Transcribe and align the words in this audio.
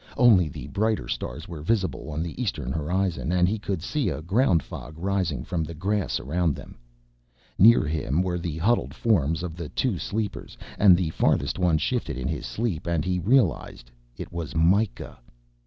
Only 0.17 0.49
the 0.49 0.65
brighter 0.65 1.07
stars 1.07 1.47
were 1.47 1.61
visible 1.61 2.09
on 2.09 2.23
the 2.23 2.41
eastern 2.41 2.71
horizon 2.71 3.31
and 3.31 3.47
he 3.47 3.59
could 3.59 3.83
see 3.83 4.09
a 4.09 4.19
ground 4.23 4.63
fog 4.63 4.95
rising 4.97 5.43
from 5.43 5.63
the 5.63 5.75
grass 5.75 6.19
around 6.19 6.55
them. 6.55 6.79
Near 7.59 7.85
him 7.85 8.23
were 8.23 8.39
the 8.39 8.57
huddled 8.57 8.95
forms 8.95 9.43
of 9.43 9.55
the 9.55 9.69
two 9.69 9.99
sleepers 9.99 10.57
and 10.79 10.97
the 10.97 11.11
farthest 11.11 11.59
one 11.59 11.77
shifted 11.77 12.17
in 12.17 12.27
his 12.27 12.47
sleep 12.47 12.87
and 12.87 13.05
he 13.05 13.19
realized 13.19 13.91
it 14.17 14.31
was 14.33 14.55
Mikah. 14.55 15.19